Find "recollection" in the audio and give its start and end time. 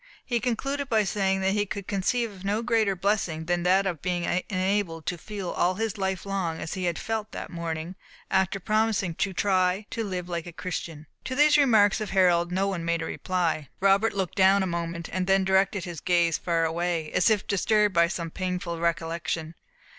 18.79-19.53